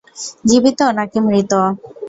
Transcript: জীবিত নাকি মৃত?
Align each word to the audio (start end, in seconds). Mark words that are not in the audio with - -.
জীবিত 0.49 0.79
নাকি 0.97 1.19
মৃত? 1.25 1.51